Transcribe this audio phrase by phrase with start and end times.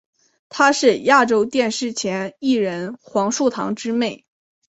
[0.49, 4.25] 她是亚洲电视前艺人黄树棠之妹。